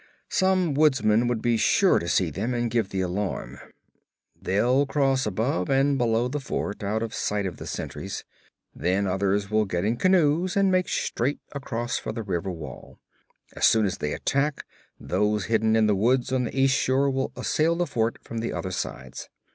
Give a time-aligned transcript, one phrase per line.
[0.29, 3.59] 'Some woodsman would be sure to see them and give the alarm.
[4.35, 8.23] They'll cross above and below the fort, out of sight of the sentries.
[8.73, 12.97] Then others will get in canoes and make straight across for the river wall.
[13.55, 14.65] As soon as they attack,
[14.99, 18.51] those hidden in the woods on the east shore will assail the fort from the
[18.53, 19.29] other sides.